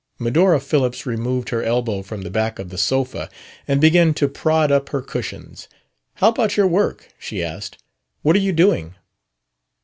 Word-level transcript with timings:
Medora 0.17 0.59
Phillips 0.59 1.05
removed 1.05 1.49
her 1.49 1.61
elbow 1.61 2.01
from 2.01 2.23
the 2.23 2.31
back 2.31 2.57
of 2.57 2.69
the 2.69 2.77
sofa, 2.79 3.29
and 3.67 3.79
began 3.79 4.15
to 4.15 4.27
prod 4.27 4.71
up 4.71 4.89
her 4.89 5.03
cushions. 5.03 5.67
"How 6.15 6.29
about 6.29 6.57
your 6.57 6.65
work?" 6.65 7.09
she 7.19 7.43
asked. 7.43 7.77
"What 8.23 8.35
are 8.35 8.39
you 8.39 8.51
doing?" 8.51 8.95